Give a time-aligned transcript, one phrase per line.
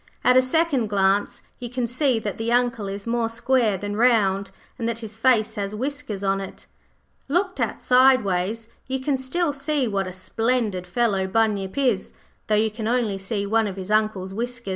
[0.23, 4.49] At a second glance you can see that the Uncle is more square than round,
[4.79, 6.65] and that his face has whiskers on it.
[7.27, 12.13] Looked at sideways you can still see what a splendid fellow Bunyip is,
[12.47, 14.69] though you can only see one of his Uncle's whiskers.